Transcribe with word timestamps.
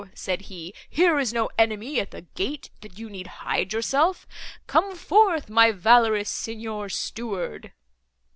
said 0.15 0.41
he, 0.49 0.73
'here 0.89 1.19
is 1.19 1.31
no 1.31 1.47
enemy 1.59 1.99
at 1.99 2.09
the 2.09 2.23
gate, 2.23 2.71
that 2.81 2.97
you 2.97 3.07
need 3.07 3.27
hide 3.27 3.71
yourself: 3.71 4.25
come 4.65 4.95
forth, 4.95 5.47
my 5.47 5.71
valorous 5.71 6.27
Signor 6.27 6.89
Steward! 6.89 7.71